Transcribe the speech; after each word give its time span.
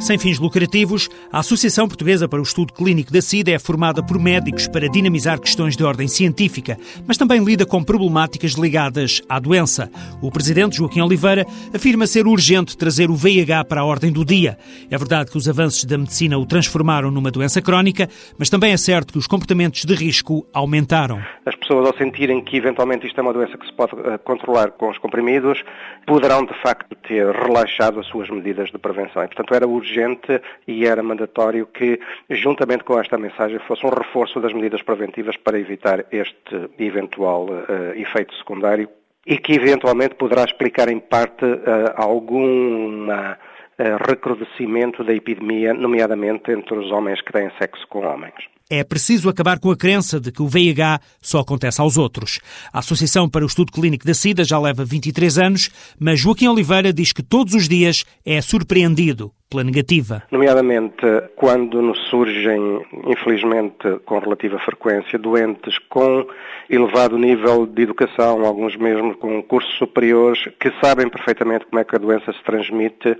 Sem 0.00 0.18
fins 0.18 0.38
lucrativos, 0.38 1.10
a 1.30 1.40
Associação 1.40 1.86
Portuguesa 1.86 2.26
para 2.26 2.40
o 2.40 2.42
Estudo 2.42 2.72
Clínico 2.72 3.12
da 3.12 3.20
SIDA 3.20 3.50
é 3.50 3.58
formada 3.58 4.02
por 4.02 4.18
médicos 4.18 4.66
para 4.66 4.88
dinamizar 4.88 5.38
questões 5.38 5.76
de 5.76 5.84
ordem 5.84 6.08
científica, 6.08 6.78
mas 7.06 7.18
também 7.18 7.44
lida 7.44 7.66
com 7.66 7.84
problemáticas 7.84 8.52
ligadas 8.52 9.20
à 9.28 9.38
doença. 9.38 9.90
O 10.22 10.30
presidente 10.30 10.78
Joaquim 10.78 11.02
Oliveira 11.02 11.44
afirma 11.74 12.06
ser 12.06 12.26
urgente 12.26 12.78
trazer 12.78 13.10
o 13.10 13.14
VIH 13.14 13.64
para 13.66 13.82
a 13.82 13.84
ordem 13.84 14.10
do 14.10 14.24
dia. 14.24 14.56
É 14.90 14.96
verdade 14.96 15.30
que 15.30 15.36
os 15.36 15.46
avanços 15.46 15.84
da 15.84 15.98
medicina 15.98 16.38
o 16.38 16.46
transformaram 16.46 17.10
numa 17.10 17.30
doença 17.30 17.60
crónica, 17.60 18.08
mas 18.38 18.48
também 18.48 18.72
é 18.72 18.78
certo 18.78 19.12
que 19.12 19.18
os 19.18 19.26
comportamentos 19.26 19.84
de 19.84 19.94
risco 19.94 20.46
aumentaram. 20.54 21.20
As 21.44 21.54
pessoas, 21.56 21.86
ao 21.86 21.96
sentirem 21.98 22.42
que 22.42 22.56
eventualmente 22.56 23.06
isto 23.06 23.18
é 23.18 23.22
uma 23.22 23.34
doença 23.34 23.58
que 23.58 23.66
se 23.66 23.72
pode 23.74 23.92
eh, 23.92 24.16
controlar 24.24 24.70
com 24.70 24.88
os 24.88 24.96
comprimidos, 24.96 25.62
poderão 26.06 26.46
de 26.46 26.54
facto 26.62 26.96
ter 27.06 27.30
relaxado 27.34 28.00
as 28.00 28.06
suas 28.06 28.30
medidas 28.30 28.70
de 28.70 28.78
prevenção. 28.78 29.22
E, 29.22 29.26
portanto, 29.26 29.54
era 29.54 29.68
urgente 29.68 29.89
urgente 29.90 30.40
e 30.66 30.86
era 30.86 31.02
mandatório 31.02 31.66
que, 31.66 31.98
juntamente 32.30 32.84
com 32.84 32.98
esta 32.98 33.18
mensagem, 33.18 33.58
fosse 33.66 33.84
um 33.84 33.90
reforço 33.90 34.40
das 34.40 34.52
medidas 34.52 34.82
preventivas 34.82 35.36
para 35.36 35.58
evitar 35.58 36.04
este 36.12 36.70
eventual 36.78 37.46
uh, 37.46 37.96
efeito 37.96 38.34
secundário 38.36 38.88
e 39.26 39.36
que 39.36 39.52
eventualmente 39.52 40.14
poderá 40.14 40.44
explicar 40.44 40.88
em 40.88 40.98
parte 40.98 41.44
uh, 41.44 41.92
alguma 41.96 43.32
uh, 43.32 44.08
recrudescimento 44.08 45.04
da 45.04 45.12
epidemia, 45.12 45.74
nomeadamente 45.74 46.50
entre 46.50 46.78
os 46.78 46.90
homens 46.90 47.20
que 47.20 47.32
têm 47.32 47.50
sexo 47.58 47.86
com 47.88 48.06
homens. 48.06 48.34
É 48.72 48.84
preciso 48.84 49.28
acabar 49.28 49.58
com 49.58 49.68
a 49.72 49.76
crença 49.76 50.20
de 50.20 50.30
que 50.30 50.40
o 50.40 50.46
VIH 50.46 51.00
só 51.20 51.40
acontece 51.40 51.80
aos 51.80 51.98
outros. 51.98 52.38
A 52.72 52.78
Associação 52.78 53.28
para 53.28 53.42
o 53.42 53.48
Estudo 53.48 53.72
Clínico 53.72 54.06
da 54.06 54.14
SIDA 54.14 54.44
já 54.44 54.60
leva 54.60 54.84
23 54.84 55.38
anos, 55.38 55.70
mas 55.98 56.20
Joaquim 56.20 56.46
Oliveira 56.46 56.92
diz 56.92 57.12
que 57.12 57.20
todos 57.20 57.52
os 57.52 57.68
dias 57.68 58.04
é 58.24 58.40
surpreendido 58.40 59.32
pela 59.50 59.64
negativa. 59.64 60.22
Nomeadamente 60.30 61.04
quando 61.34 61.82
nos 61.82 61.98
surgem, 62.08 62.86
infelizmente, 63.06 63.98
com 64.06 64.18
relativa 64.18 64.58
frequência, 64.60 65.18
doentes 65.18 65.76
com 65.88 66.26
elevado 66.68 67.18
nível 67.18 67.66
de 67.66 67.82
educação, 67.82 68.46
alguns 68.46 68.76
mesmo 68.76 69.16
com 69.16 69.42
cursos 69.42 69.76
superiores, 69.76 70.44
que 70.60 70.72
sabem 70.80 71.08
perfeitamente 71.08 71.66
como 71.66 71.80
é 71.80 71.84
que 71.84 71.96
a 71.96 71.98
doença 71.98 72.32
se 72.32 72.42
transmite, 72.44 73.16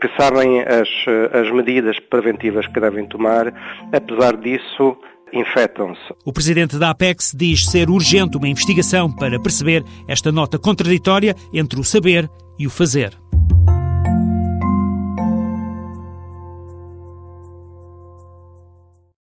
que 0.00 0.08
sabem 0.16 0.60
as, 0.60 0.88
as 1.32 1.50
medidas 1.50 1.98
preventivas 1.98 2.66
que 2.68 2.78
devem 2.78 3.04
tomar, 3.06 3.52
apesar 3.92 4.36
disso, 4.36 4.96
infectam-se. 5.32 6.14
O 6.24 6.32
presidente 6.32 6.78
da 6.78 6.90
Apex 6.90 7.32
diz 7.34 7.66
ser 7.66 7.90
urgente 7.90 8.36
uma 8.36 8.48
investigação 8.48 9.10
para 9.10 9.40
perceber 9.40 9.82
esta 10.06 10.30
nota 10.30 10.58
contraditória 10.58 11.34
entre 11.52 11.80
o 11.80 11.84
saber 11.84 12.30
e 12.58 12.66
o 12.66 12.70
fazer. 12.70 13.21